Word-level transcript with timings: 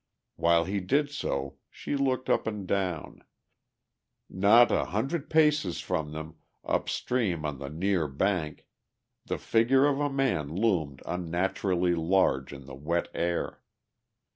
While 0.35 0.63
he 0.65 0.79
did 0.79 1.11
so 1.11 1.57
she 1.69 1.95
looked 1.95 2.27
up 2.27 2.47
and 2.47 2.65
down; 2.67 3.23
not 4.31 4.71
a 4.71 4.85
hundred 4.85 5.29
paces 5.29 5.79
from 5.79 6.11
them, 6.11 6.37
upstream 6.65 7.45
on 7.45 7.59
the 7.59 7.69
near 7.69 8.07
bank, 8.07 8.65
the 9.27 9.37
figure 9.37 9.85
of 9.85 9.99
a 9.99 10.09
man 10.09 10.55
loomed 10.55 11.03
unnaturally 11.05 11.93
large 11.93 12.51
in 12.51 12.65
the 12.65 12.73
wet 12.73 13.09
air. 13.13 13.61